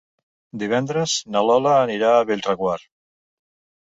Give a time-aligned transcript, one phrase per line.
[0.61, 2.87] Divendres na Lola anirà a Bellreguard.